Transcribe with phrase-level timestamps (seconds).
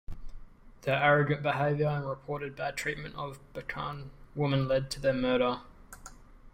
[0.81, 5.59] Their arrogant behaviour and reported bad treatment of Bacan women led to their murder.